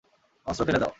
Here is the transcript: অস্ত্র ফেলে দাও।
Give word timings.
অস্ত্র 0.47 0.63
ফেলে 0.65 0.79
দাও। 0.79 0.89